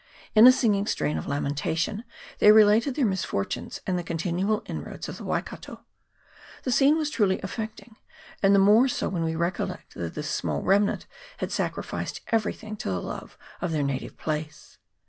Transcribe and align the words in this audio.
In 0.33 0.47
a 0.47 0.51
singing 0.51 0.87
strain 0.87 1.19
of 1.19 1.27
la 1.27 1.39
mentation 1.39 2.03
they 2.39 2.51
related 2.51 2.95
their 2.95 3.05
misfortunes 3.05 3.81
and 3.85 3.99
the 3.99 4.03
continual 4.03 4.63
inroads 4.65 5.07
of 5.07 5.17
the 5.17 5.23
Waikato. 5.23 5.85
The 6.63 6.71
scene 6.71 6.97
was 6.97 7.11
truly 7.11 7.39
affecting, 7.43 7.97
and 8.41 8.55
the 8.55 8.57
more 8.57 8.87
so 8.87 9.09
when 9.09 9.23
we 9.23 9.35
recollect 9.35 9.93
that 9.93 10.15
this 10.15 10.27
small 10.27 10.63
remnant 10.63 11.05
had 11.37 11.51
sacrificed 11.51 12.21
everything 12.29 12.77
to 12.77 12.89
the 12.89 12.99
love 12.99 13.37
of 13.61 13.71
their 13.71 13.83
native 13.83 14.17
place. 14.17 14.79